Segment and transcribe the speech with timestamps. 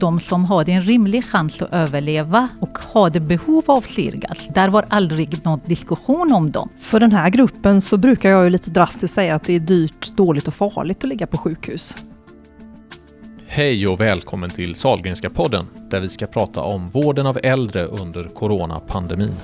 [0.00, 4.86] de som hade en rimlig chans att överleva och hade behov av syrgas, där var
[4.88, 6.68] aldrig någon diskussion om dem.
[6.78, 10.16] För den här gruppen så brukar jag ju lite drastiskt säga att det är dyrt,
[10.16, 11.94] dåligt och farligt att ligga på sjukhus.
[13.46, 18.24] Hej och välkommen till Salgrenska podden där vi ska prata om vården av äldre under
[18.24, 19.34] coronapandemin.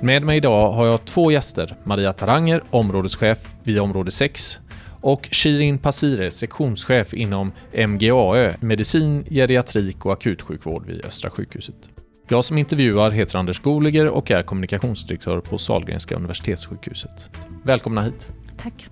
[0.00, 4.60] Med mig idag har jag två gäster, Maria Taranger, områdeschef vid område 6
[5.02, 7.52] och Shirin Pasire, sektionschef inom
[7.88, 11.90] MGAÖ, medicin, geriatrik och akutsjukvård vid Östra sjukhuset.
[12.28, 17.30] Jag som intervjuar heter Anders Goliger och är kommunikationsdirektör på Sahlgrenska universitetssjukhuset.
[17.62, 18.32] Välkomna hit.
[18.56, 18.88] Tack.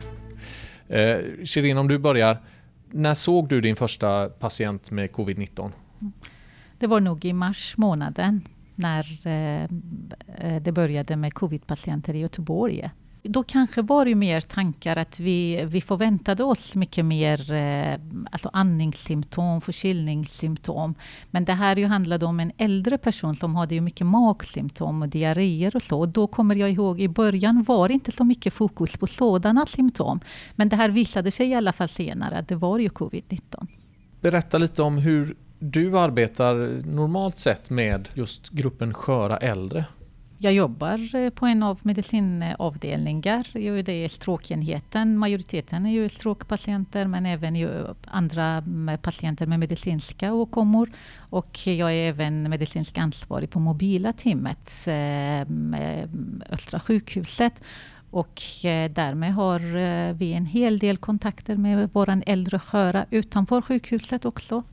[0.89, 2.39] Eh, Shirin, om du börjar.
[2.91, 5.71] När såg du din första patient med covid-19?
[6.79, 9.69] Det var nog i mars månaden när eh,
[10.61, 12.91] det började med covid-patienter i Göteborg.
[13.23, 17.95] Då kanske var det mer tankar att vi, vi förväntade oss mycket mer eh,
[18.31, 20.95] alltså andningssymptom, förkylningssymptom.
[21.31, 25.09] Men det här ju handlade om en äldre person som hade ju mycket magsymptom och
[25.09, 26.01] diarréer och så.
[26.01, 29.67] Och då kommer jag ihåg i början var det inte så mycket fokus på sådana
[29.67, 30.21] symptom.
[30.55, 33.67] Men det här visade sig i alla fall senare att det var ju covid-19.
[34.21, 39.85] Berätta lite om hur du arbetar normalt sett med just gruppen sköra äldre.
[40.43, 43.47] Jag jobbar eh, på en av medicinavdelningar.
[43.53, 45.19] Jag är stråkenheten.
[45.19, 48.65] Majoriteten är ju stråkpatienter men även ju andra
[49.03, 50.91] patienter med medicinska åkommor.
[51.17, 56.09] Och jag är även medicinsk ansvarig på mobila teamet eh, eh,
[56.51, 57.63] Östra sjukhuset.
[58.11, 64.25] Och eh, därmed har vi en hel del kontakter med vår äldre sköra utanför sjukhuset
[64.25, 64.65] också.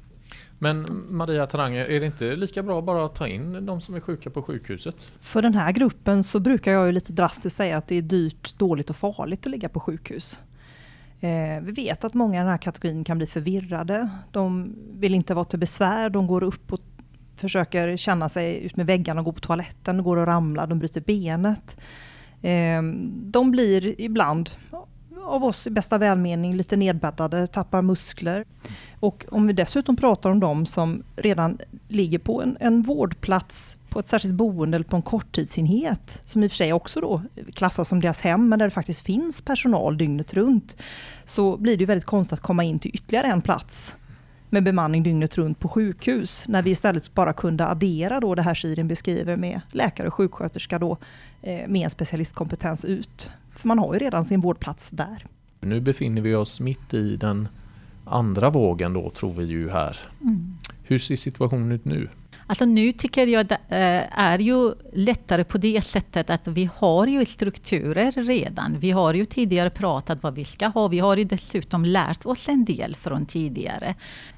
[0.60, 4.00] Men Maria Tarange, är det inte lika bra bara att ta in de som är
[4.00, 4.96] sjuka på sjukhuset?
[5.20, 8.58] För den här gruppen så brukar jag ju lite drastiskt säga att det är dyrt,
[8.58, 10.40] dåligt och farligt att ligga på sjukhus.
[11.20, 14.10] Eh, vi vet att många i den här kategorin kan bli förvirrade.
[14.32, 16.80] De vill inte vara till besvär, de går upp och
[17.36, 21.02] försöker känna sig ut med väggarna och gå på toaletten, går och ramlar, de bryter
[21.02, 21.78] benet.
[22.42, 22.82] Eh,
[23.12, 24.50] de blir ibland
[25.26, 28.46] av oss i bästa välmening lite nedbäddade, tappar muskler.
[29.00, 31.58] Och om vi dessutom pratar om de som redan
[31.88, 36.48] ligger på en, en vårdplats på ett särskilt boende eller på en korttidsenhet, som i
[36.48, 37.22] och för sig också då
[37.54, 40.78] klassas som deras hem, men där det faktiskt finns personal dygnet runt,
[41.26, 43.96] så blir det väldigt konstigt att komma in till ytterligare en plats
[44.50, 48.56] med bemanning dygnet runt på sjukhus, när vi istället bara kunde addera då det här
[48.56, 50.98] Shirin beskriver med läkare och sjuksköterska då,
[51.42, 53.32] eh, med en specialistkompetens ut.
[53.58, 55.26] För man har ju redan sin vårdplats där.
[55.60, 57.48] Nu befinner vi oss mitt i den
[58.06, 59.98] andra vågen då tror vi ju här.
[60.22, 60.58] Mm.
[60.84, 62.10] Hur ser situationen ut nu?
[62.50, 67.08] Alltså nu tycker jag det eh, är ju lättare på det sättet att vi har
[67.08, 68.80] ju strukturer redan.
[68.80, 70.88] Vi har ju tidigare pratat vad vi ska ha.
[70.88, 73.96] Vi har ju dessutom lärt oss en del från tidigare.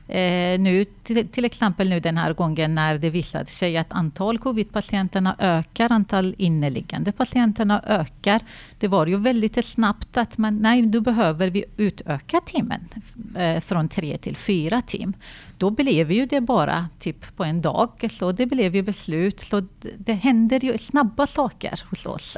[0.09, 0.85] Eh, nu
[1.31, 6.35] till, exempel nu den här gången när det visade sig att antal covid-patienterna ökar, antal
[6.38, 8.41] inneliggande patienterna ökar.
[8.79, 12.88] Det var ju väldigt snabbt att man, nej, då behöver vi utöka timmen
[13.35, 15.13] eh, från tre till fyra tim.
[15.57, 17.78] Då blev ju det bara typ på en dag,
[18.12, 19.40] så det blev ju beslut.
[19.40, 19.62] Så
[19.97, 22.38] det, händer ju snabba saker hos oss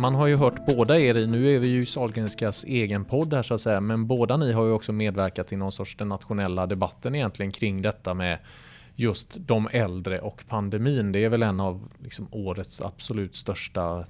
[0.00, 3.42] man har ju hört båda er i, nu är vi ju Sahlgrenskas egen podd här
[3.42, 6.66] så att säga, men båda ni har ju också medverkat i någon sorts den nationella
[6.66, 8.38] debatten egentligen kring detta med
[8.94, 11.12] just de äldre och pandemin.
[11.12, 14.04] Det är väl en av liksom årets absolut största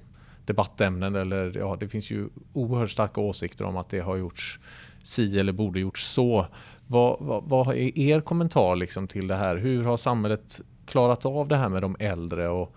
[0.45, 1.15] debattämnen.
[1.15, 4.59] Eller, ja, det finns ju oerhört starka åsikter om att det har gjorts
[5.03, 6.47] si eller borde gjorts så.
[6.91, 9.55] Vad, vad, vad är er kommentar liksom till det här?
[9.55, 12.75] Hur har samhället klarat av det här med de äldre och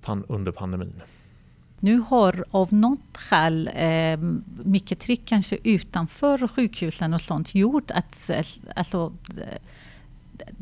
[0.00, 1.02] pan, under pandemin?
[1.80, 4.18] Nu har av något skäl eh,
[4.64, 8.30] mycket tryck kanske utanför sjukhusen och sånt gjort att
[8.76, 9.12] alltså,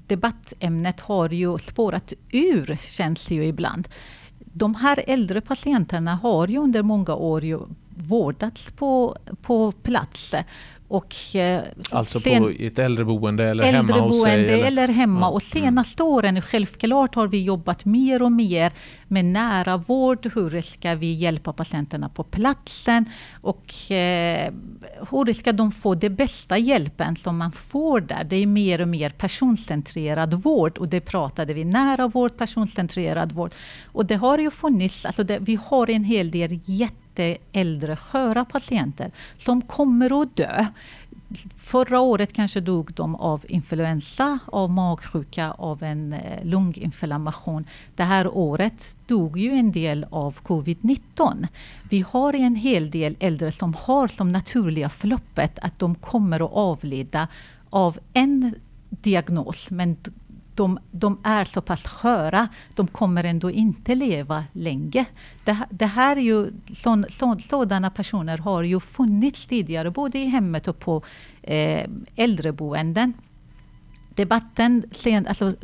[0.06, 3.88] debattämnet har ju spårat ur, känns det ju ibland.
[4.38, 7.58] De här äldre patienterna har ju under många år ju
[7.88, 10.34] vårdats på, på plats
[10.88, 14.44] och, eh, alltså sen, på ett äldreboende eller äldreboende hemma hos sig?
[14.44, 15.20] Eller, eller hemma.
[15.20, 15.28] Ja.
[15.28, 16.12] Och senaste mm.
[16.12, 18.72] åren, självklart har vi jobbat mer och mer
[19.08, 20.30] med nära vård.
[20.34, 23.04] Hur ska vi hjälpa patienterna på platsen?
[23.40, 24.52] Och eh,
[25.10, 28.24] hur ska de få den bästa hjälpen som man får där?
[28.24, 30.78] Det är mer och mer personcentrerad vård.
[30.78, 33.54] Och det pratade vi nära vård, personcentrerad vård.
[33.86, 37.07] Och det har ju funnits, alltså det, vi har en hel del jätte
[37.52, 40.66] äldre sköra patienter som kommer att dö
[41.56, 47.64] förra året kanske dog de av influensa, av magsjuka, av en eh, lunginflammation.
[47.96, 51.46] Det här året dog ju en del av covid-19.
[51.90, 56.52] Vi har en hel del äldre som har som naturliga förloppet att de kommer att
[56.52, 57.28] avlida
[57.70, 58.54] av en
[58.90, 59.96] diagnos, men
[60.58, 65.04] de, de, är så pass sköra, de kommer ändå inte leva länge.
[65.44, 70.24] Det, det här är ju, så, så, sådana personer har ju funnits tidigare, både i
[70.24, 71.02] hemmet och på
[71.42, 71.84] eh,
[72.16, 73.12] äldreboenden.
[74.18, 75.54] Debatten sen, alltså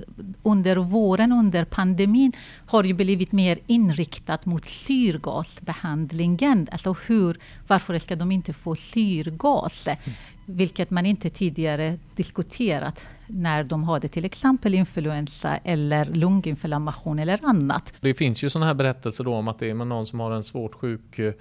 [0.43, 2.33] under våren, under pandemin,
[2.67, 6.69] har ju blivit mer inriktad mot syrgasbehandlingen.
[6.73, 9.87] Alltså hur, varför ska de inte få syrgas?
[9.87, 9.99] Mm.
[10.47, 17.93] Vilket man inte tidigare diskuterat när de hade till exempel influensa eller lunginflammation eller annat.
[18.00, 20.45] Det finns ju sådana här berättelser då om att det är någon som har en
[20.45, 21.33] svårt sjuk eh,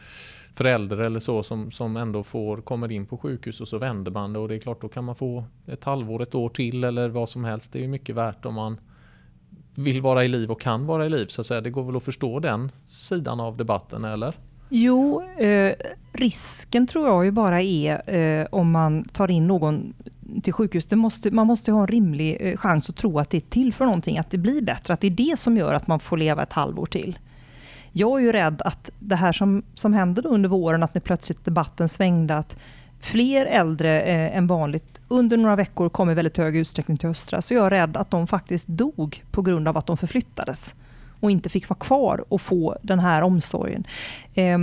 [0.56, 4.34] förälder eller så som, som ändå får, kommer in på sjukhus och så vänder man
[4.34, 7.10] det och det är klart då kan man få ett halvår, ett år till eller
[7.10, 7.74] vad som helst.
[7.74, 8.78] Det är mycket värt om man
[9.76, 11.62] vill vara i liv och kan vara i liv så att säga.
[11.62, 14.36] Det går väl att förstå den sidan av debatten eller?
[14.70, 15.74] Jo, eh,
[16.14, 19.94] risken tror jag ju bara är eh, om man tar in någon
[20.44, 20.86] till sjukhus.
[20.86, 23.74] Det måste, man måste ha en rimlig eh, chans att tro att det är till
[23.74, 26.18] för någonting, att det blir bättre, att det är det som gör att man får
[26.18, 27.20] leva ett halvår till.
[27.96, 31.46] Jag är ju rädd att det här som, som hände under våren, att ni plötsligt
[31.46, 32.58] debatten svängde, att
[33.00, 37.42] fler äldre eh, än vanligt under några veckor kom i väldigt hög utsträckning till Östra,
[37.42, 40.76] så jag är rädd att de faktiskt dog på grund av att de förflyttades
[41.20, 43.84] och inte fick vara kvar och få den här omsorgen.
[44.34, 44.58] Eh,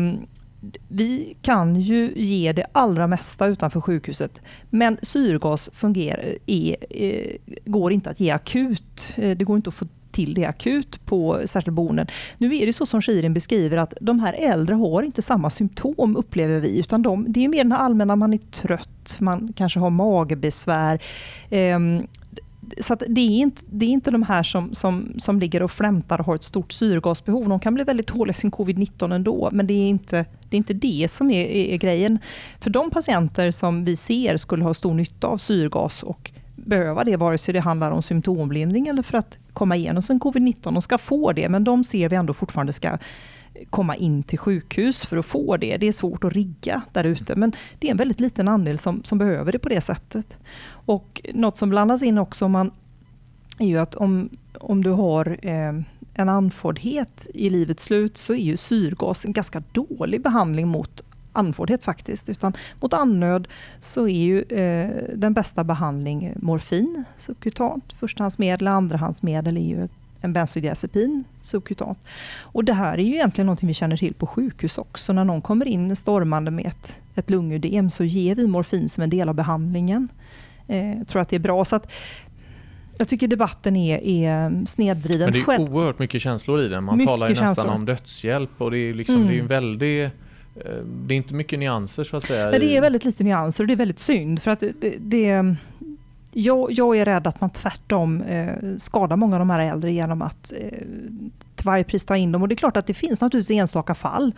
[0.88, 7.92] vi kan ju ge det allra mesta utanför sjukhuset, men syrgas fungerar, är, är, går
[7.92, 9.14] inte att ge akut.
[9.16, 12.06] Eh, det går inte att få till det akut på särskilda boenden.
[12.38, 16.16] Nu är det så som Shirin beskriver att de här äldre har inte samma symptom
[16.16, 19.80] upplever vi, utan de, det är mer den här allmänna, man är trött, man kanske
[19.80, 21.02] har magbesvär.
[21.50, 22.06] Um,
[22.78, 26.18] så det, är inte, det är inte de här som, som, som ligger och flämtar
[26.18, 27.48] och har ett stort syrgasbehov.
[27.48, 30.74] De kan bli väldigt tåliga sin covid-19 ändå, men det är inte det, är inte
[30.74, 32.18] det som är, är, är, grejen.
[32.60, 36.32] För de patienter som vi ser skulle ha stor nytta av syrgas och
[36.66, 40.62] behöva det, vare sig det handlar om symptomlindring eller för att komma igenom sin covid-19.
[40.62, 42.98] De ska få det, men de ser vi ändå fortfarande ska
[43.70, 45.76] komma in till sjukhus för att få det.
[45.76, 49.04] Det är svårt att rigga där ute, men det är en väldigt liten andel som,
[49.04, 50.38] som behöver det på det sättet.
[50.70, 52.70] Och något som blandas in också om man,
[53.58, 54.30] är ju att om,
[54.60, 55.72] om du har eh,
[56.14, 61.02] en andfåddhet i livets slut så är ju syrgas en ganska dålig behandling mot
[61.32, 62.28] andfåddhet faktiskt.
[62.28, 63.48] Utan mot andnöd
[63.80, 67.92] så är ju eh, den bästa behandling morfin subkutant.
[67.98, 69.88] Förstahandsmedel, andrahandsmedel är ju
[70.20, 71.98] en bensodiazepin subkutant.
[72.40, 75.12] Och det här är ju egentligen något vi känner till på sjukhus också.
[75.12, 79.10] När någon kommer in stormande med ett, ett lungödem så ger vi morfin som en
[79.10, 80.08] del av behandlingen.
[80.66, 81.64] Eh, jag tror att det är bra.
[81.64, 81.92] Så att,
[82.98, 85.30] jag tycker debatten är, är snedvriden.
[85.30, 86.84] Men det är oerhört mycket känslor i den.
[86.84, 87.74] Man mycket talar ju nästan känslor.
[87.74, 89.28] om dödshjälp och det är, liksom, mm.
[89.28, 90.10] det är en väldig
[91.06, 92.50] det är inte mycket nyanser så att säga.
[92.50, 94.42] Nej, det är väldigt lite nyanser och det är väldigt synd.
[94.42, 95.56] För att det, det,
[96.32, 100.22] jag, jag, är rädd att man tvärtom eh, skadar många av de här äldre genom
[100.22, 100.78] att eh,
[101.60, 102.42] till varje pris ta in dem.
[102.42, 104.34] Och det är klart att det finns naturligtvis enstaka fall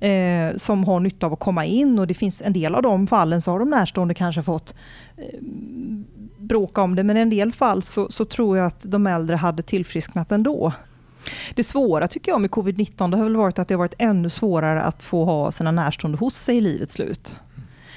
[0.00, 3.06] eh, som har nytta av att komma in och det finns en del av de
[3.06, 4.74] fallen så har de närstående kanske fått
[5.16, 5.40] eh,
[6.38, 9.36] bråka om det men i en del fall så, så, tror jag att de äldre
[9.36, 10.72] hade tillfrisknat ändå.
[11.54, 14.30] Det svåra tycker jag med covid-19 det har väl varit att det har varit ännu
[14.30, 17.36] svårare att få ha sina närstående hos sig i livets slut.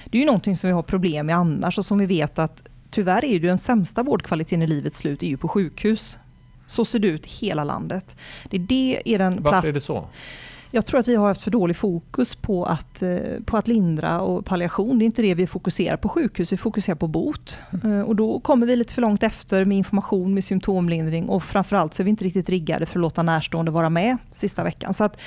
[0.05, 2.63] Det är ju någonting som vi har problem med annars och som vi vet att
[2.91, 6.17] tyvärr är ju den sämsta vårdkvaliteten i livets slut är ju på sjukhus.
[6.67, 8.17] Så ser det ut i hela landet.
[8.49, 10.07] Det är det är den Varför är det så?
[10.75, 14.21] Jag tror att vi har haft för dålig fokus på att, eh, på att lindra
[14.21, 14.99] och palliation.
[14.99, 17.61] Det är inte det vi fokuserar på sjukhus, vi fokuserar på bot.
[17.83, 18.05] Mm.
[18.05, 22.01] Och då kommer vi lite för långt efter med information, med symptomlindring och framförallt så
[22.01, 24.93] är vi inte riktigt riggade för att låta närstående vara med sista veckan.
[24.93, 25.21] Så att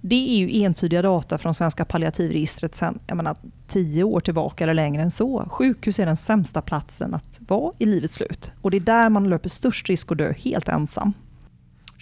[0.00, 4.74] det är ju entydiga data från Svenska palliativregistret sedan jag menar, tio år tillbaka eller
[4.74, 5.46] längre än så.
[5.50, 8.52] Sjukhus är den sämsta platsen att vara i livets slut.
[8.60, 11.12] Och det är där man löper störst risk att dö helt ensam.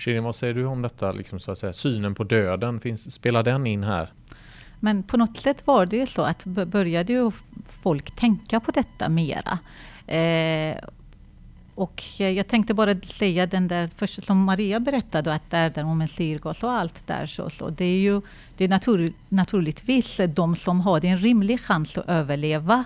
[0.02, 2.80] Shirin, vad säger du om detta, liksom, så att säga, synen på döden?
[2.80, 4.12] Finns, spelar den in här?
[4.80, 7.30] Men på något sätt var det ju så att började ju
[7.82, 9.58] folk tänka på detta mera.
[10.06, 10.76] Eh,
[11.74, 16.00] och jag tänkte bara säga den där första som Maria berättade, att där, där om
[16.00, 17.26] en syrgas och allt där.
[17.26, 17.70] Så, så.
[17.70, 18.20] Det är ju
[18.56, 22.84] det är natur, naturligtvis de som har en rimlig chans att överleva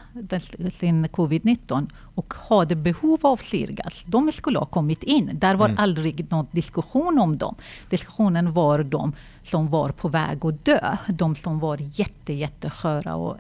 [0.73, 4.05] sin covid-19 och hade behov av syrgas.
[4.07, 5.31] De skulle ha kommit in.
[5.33, 5.79] Där var mm.
[5.79, 7.55] aldrig någon diskussion om dem.
[7.91, 9.13] Diskussionen var de
[9.43, 10.97] som var på väg att dö.
[11.09, 13.37] De som var jätte, jättesköra och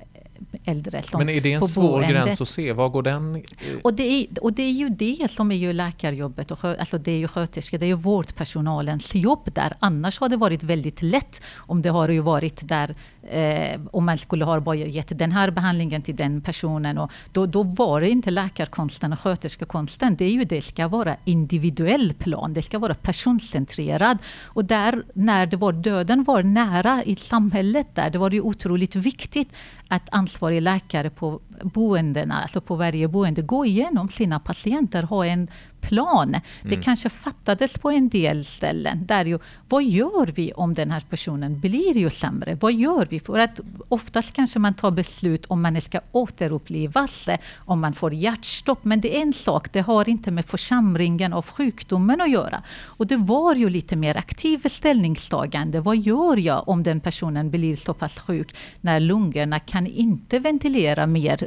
[0.64, 2.10] äldre som Men är det en svår boendet.
[2.10, 2.72] gräns att se?
[2.72, 3.42] Var går den?
[3.82, 7.10] Och det, är, och det är ju det som är ju läkarjobbet, och, alltså det
[7.10, 9.76] är ju sköterskor, det är ju vårdpersonalens jobb där.
[9.78, 12.94] Annars har det varit väldigt lätt om det har ju varit där,
[13.28, 16.98] eh, om man skulle ha bara gett den här behandlingen till den personen.
[16.98, 21.16] Och då, då var det inte läkarkonsten och sköterskekonsten, det är ju det ska vara
[21.24, 24.18] individuell plan, det ska vara personcentrerad.
[24.44, 28.96] Och där, när det var döden var nära i samhället där, det var ju otroligt
[28.96, 29.52] viktigt
[29.88, 35.48] att ansvarig läkare på boendena, alltså på varje boende, gå igenom sina patienter, ha en
[35.88, 36.36] plan.
[36.62, 39.06] Det kanske fattades på en del ställen.
[39.06, 39.38] Där ju,
[39.68, 42.58] vad gör vi om den här personen blir ju sämre?
[42.60, 43.20] Vad gör vi?
[43.20, 48.84] För att oftast kanske man tar beslut om man ska återupplivas, om man får hjärtstopp.
[48.84, 52.62] Men det är en sak, det har inte med försämringen av sjukdomen att göra.
[52.84, 55.80] Och det var ju lite mer aktivt ställningstagande.
[55.80, 61.06] Vad gör jag om den personen blir så pass sjuk när lungorna kan inte ventilera
[61.06, 61.46] mer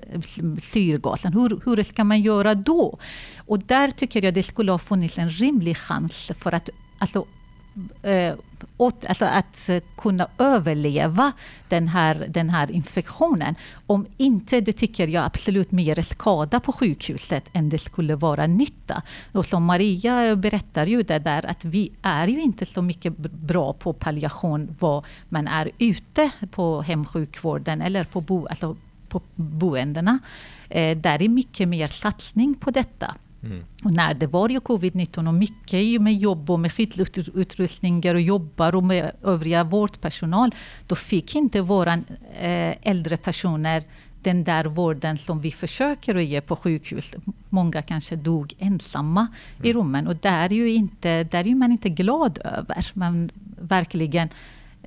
[0.60, 1.34] syrgasen?
[1.34, 2.98] Hur, hur ska man göra då?
[3.38, 6.70] Och där tycker jag det skulle ha funnits en rimlig chans för att
[7.00, 7.26] alltså,
[8.02, 8.36] eh,
[8.78, 11.32] åt, alltså att eh, kunna överleva
[11.68, 13.56] den här, den här infektionen.
[13.88, 19.02] Om inte, det tycker jag absolut mer skada på sjukhuset än det skulle vara nytta.
[19.32, 23.74] Och som Maria berättar ju det där att vi är ju inte så mycket bra
[23.74, 28.78] på palliation vad man är ute på hemsjukvården eller på, bo, alltså
[29.10, 30.20] på boendena.
[30.70, 33.16] Eh, där är mycket mer satsning på detta.
[33.84, 38.76] Och när det var ju covid-19 och mycket med jobb och med skyddsutrustningar och jobbar
[38.76, 40.56] och med övriga vårdpersonal,
[40.88, 41.94] då fick inte våra
[42.40, 43.84] eh, äldre personer
[44.24, 47.16] den där vården som vi försöker att ge på sjukhus.
[47.50, 49.28] Många kanske dog ensamma
[49.64, 52.92] i rummen och där är, ju inte, där är man inte glad över.
[52.94, 53.30] Man
[53.62, 54.30] verkligen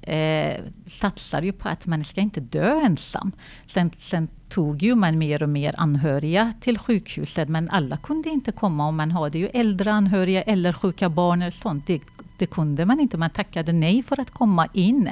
[0.03, 3.33] eh, satsar ju på att man ska inte dö ensam.
[3.67, 8.53] Sen, sen tog ju man mer och mer anhöriga till sjukhuset, men alla kunde inte
[8.53, 11.87] komma om man hade ju äldre anhöriga eller sjuka barn eller sånt.
[11.87, 12.01] Det,
[12.39, 15.11] det kunde man inte, man tackade nej för att komma in.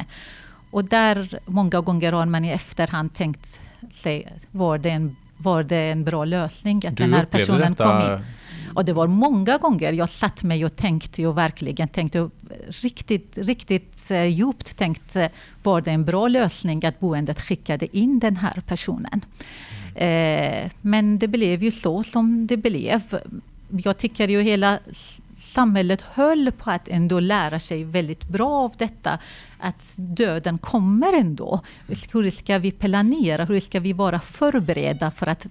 [0.70, 3.60] Och där många gånger har man i efterhand tänkt
[3.92, 8.00] sig, var det en, var det en bra lösning att Du den här personen kom
[8.00, 8.24] in?
[8.74, 12.30] Och det var många gånger jag satt mig och tänkte och verkligen tänkte
[12.68, 15.30] riktigt, riktigt eh, djupt tänkte,
[15.62, 19.24] var det en bra lösning att boendet skickade in den här personen?
[19.94, 23.00] Eh, men det blev ju så som det blev.
[23.68, 24.78] Jag tycker ju hela
[25.36, 29.18] samhället höll på att ändå lära sig väldigt bra av detta.
[29.58, 31.60] Att döden kommer ändå.
[32.12, 33.44] Hur ska vi planera?
[33.44, 35.46] Hur ska vi vara förberedda för att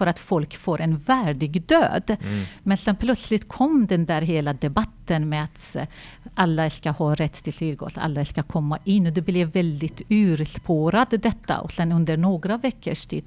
[0.00, 2.16] för att folk får en värdig död.
[2.62, 5.86] Men sen plötsligt kom den där hela debatten med att eh,
[6.34, 9.06] alla ska ha rätt till syrgas, alla ska komma in.
[9.06, 11.60] Och det blev väldigt urspårat detta.
[11.60, 13.24] Och sen under några veckors tid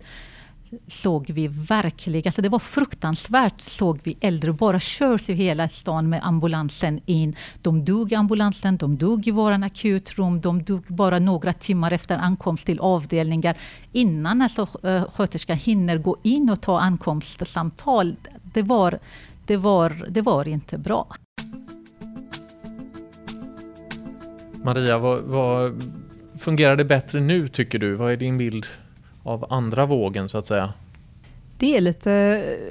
[0.88, 6.10] såg vi verkligen, alltså det var fruktansvärt, såg vi äldre bara körs i hela stan
[6.10, 7.36] med ambulansen in.
[7.62, 12.18] De dog i ambulansen, de dog i våran akutrum, de dog bara några timmar efter
[12.18, 13.58] ankomst till avdelningar
[13.92, 18.15] innan alltså eh, sköterskan hinner gå in och ta ankomstsamtal.
[18.53, 19.00] Det var,
[19.46, 21.08] det var, det var inte bra.
[24.63, 25.84] Maria, vad, vad
[26.39, 27.96] fungerar det bättre nu tycker du?
[27.96, 28.65] Vad är din bild
[29.24, 30.74] av andra vågen så att säga?
[31.58, 32.13] Det är lite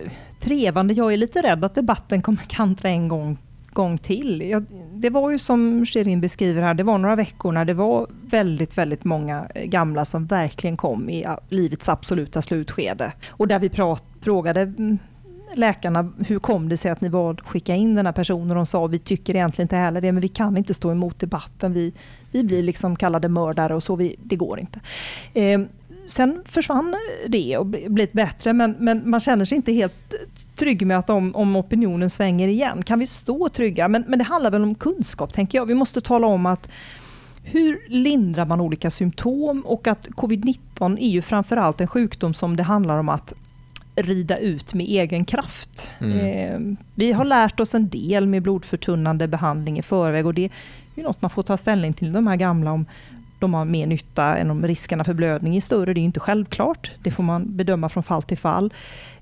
[0.05, 0.95] eh, trevande.
[0.95, 3.39] Jag är lite rädd att debatten kommer kantra en gång,
[3.73, 4.41] gång till.
[4.41, 8.07] Jag, det var ju som Shirin beskriver här, det var några veckor när det var
[8.27, 13.13] väldigt, väldigt många eh, gamla som verkligen kom i ah, livets absoluta slutskede.
[13.29, 14.99] Och där vi prat, frågade mm,
[15.55, 18.51] läkarna, hur kom det sig att ni bad skicka in den här personen?
[18.51, 21.21] Och de sa, vi tycker egentligen inte heller det, men vi kan inte stå emot
[21.21, 21.73] debatten.
[21.73, 21.93] Vi,
[22.31, 24.81] vi blir liksom kallade mördare och så, vi, det går inte.
[25.35, 25.61] Eh,
[26.07, 26.97] sen försvann
[27.29, 30.15] det och bli- blivit bättre, men, men man känner sig inte helt
[30.55, 33.89] trygg med att om, om opinionen svänger igen, kan vi stå trygga?
[33.89, 35.67] Men, men det handlar väl om kunskap, tänker jag.
[35.67, 36.69] Vi måste tala om att
[37.45, 42.63] hur lindrar man olika symptom och att covid-19 är ju framförallt en sjukdom som det
[42.63, 43.35] handlar om att
[43.95, 45.95] rida ut med egen kraft.
[46.01, 46.19] Mm.
[46.19, 50.51] Eh, vi har lärt oss en del med blodförtunnande behandling i förväg och det är
[50.95, 52.87] ju något man får ta ställning till de här gamla om
[53.43, 55.95] de har mer nytta än om riskerna för blödning är större.
[55.95, 56.91] Det är inte självklart.
[57.03, 58.73] Det får man bedöma från fall till fall.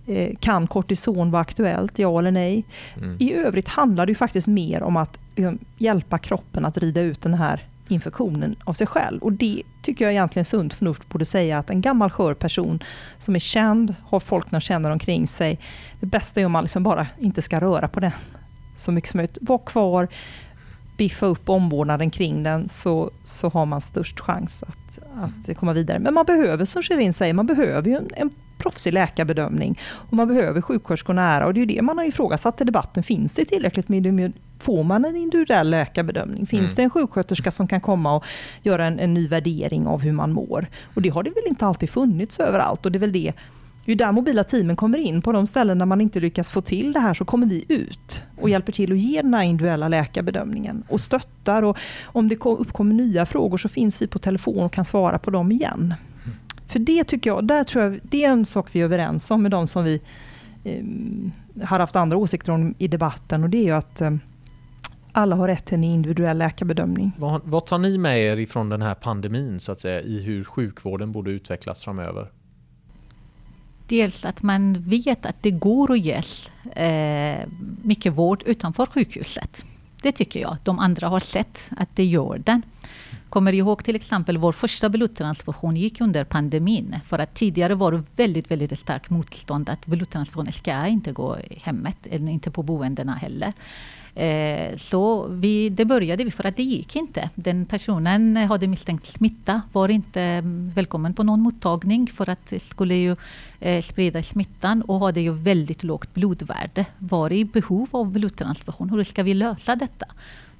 [0.06, 1.98] Eh, kan kortison vara aktuellt?
[1.98, 2.64] Ja eller nej?
[2.96, 3.16] Mm.
[3.20, 7.34] I övrigt handlar det faktiskt mer om att liksom, hjälpa kroppen att rida ut den
[7.34, 9.22] här infektionen av sig själv.
[9.22, 12.82] Och det tycker jag egentligen sunt förnuft borde säga att en gammal skör person
[13.18, 15.58] som är känd, har folk när känner omkring sig.
[16.00, 18.12] Det bästa är om man liksom bara inte ska röra på den
[18.74, 19.38] så mycket som möjligt.
[19.40, 20.08] Var kvar,
[21.00, 24.98] biffa upp omvårdnaden kring den så, så har man störst chans att,
[25.48, 25.98] att komma vidare.
[25.98, 30.28] Men man behöver, som Shirin säger, man behöver ju en, en proffsig läkarbedömning och man
[30.28, 33.02] behöver sjuksköterskor nära och det är ju det man har ifrågasatt i debatten.
[33.02, 36.46] Finns det tillräckligt med Får man en individuell läkarbedömning?
[36.46, 36.74] Finns mm.
[36.76, 38.24] det en sjuksköterska som kan komma och
[38.62, 40.66] göra en, en ny värdering av hur man mår?
[40.94, 43.32] Och det har det väl inte alltid funnits överallt och det är väl det
[43.84, 45.22] det är där mobila teamen kommer in.
[45.22, 48.24] På de ställen där man inte lyckas få till det här så kommer vi ut
[48.32, 48.50] och mm.
[48.50, 51.62] hjälper till att ge den här individuella läkarbedömningen och stöttar.
[51.62, 55.30] Och om det uppkommer nya frågor så finns vi på telefon och kan svara på
[55.30, 55.94] dem igen.
[56.24, 56.36] Mm.
[56.66, 59.42] För det tycker jag, där tror jag, det är en sak vi är överens om
[59.42, 60.00] med de som vi
[60.64, 60.84] eh,
[61.64, 64.10] har haft andra åsikter om i debatten och det är ju att eh,
[65.12, 67.12] alla har rätt till en individuell läkarbedömning.
[67.18, 70.44] Vad, vad tar ni med er ifrån den här pandemin så att säga i hur
[70.44, 72.28] sjukvården borde utvecklas framöver?
[73.90, 76.22] Dels att man vet att det går att ge
[76.72, 77.48] eh,
[77.82, 79.64] mycket vård utanför sjukhuset.
[80.02, 80.56] Det tycker jag.
[80.62, 82.62] De andra har sett att det gör den.
[83.28, 86.96] Kommer ihåg till exempel vår första blodtransfusion gick under pandemin.
[87.06, 91.58] För att tidigare var det väldigt, väldigt starkt motstånd att blodtransfusioner ska inte gå i
[91.62, 93.52] hemmet, inte på boendena heller.
[94.14, 97.30] Eh, så vi, det började vi för att det gick inte.
[97.34, 100.42] Den personen hade misstänkt smitta, var inte
[100.74, 103.16] välkommen på någon mottagning för att det skulle ju
[103.82, 106.86] sprida smittan och hade ju väldigt lågt blodvärde.
[106.98, 108.90] Var i behov av blodtransfusion.
[108.90, 110.06] Hur ska vi lösa detta?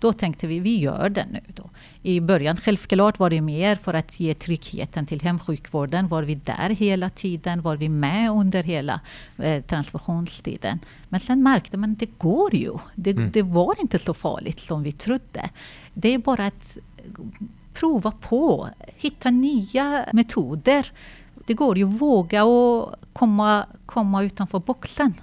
[0.00, 1.40] Då tänkte vi, vi gör det nu.
[1.47, 1.71] Då.
[2.02, 6.09] I början självklart var det mer för att ge tryggheten till hemsjukvården.
[6.09, 7.62] Var vi där hela tiden?
[7.62, 9.00] Var vi med under hela
[9.38, 10.78] eh, transfusionstiden?
[11.09, 12.73] Men sen märkte man att det går ju.
[12.95, 13.30] Det, mm.
[13.30, 15.50] det var inte så farligt som vi trodde.
[15.95, 16.78] Det är bara att
[17.75, 20.92] prova på, hitta nya metoder.
[21.50, 25.14] Det går ju att våga och komma, komma utanför boxen.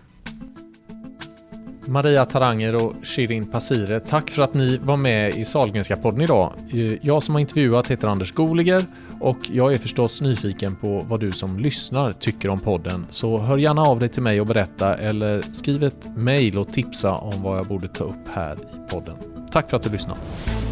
[1.86, 6.54] Maria Taranger och Shirin Pasire, tack för att ni var med i Salgrenska podden idag.
[7.02, 8.84] Jag som har intervjuat heter Anders Goliger
[9.20, 13.06] och jag är förstås nyfiken på vad du som lyssnar tycker om podden.
[13.10, 17.16] Så hör gärna av dig till mig och berätta eller skriv ett mejl och tipsa
[17.16, 19.16] om vad jag borde ta upp här i podden.
[19.52, 20.67] Tack för att du lyssnat.